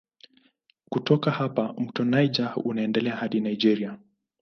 [0.89, 3.97] Kutoka hapa mto Niger unaendelea hadi Nigeria.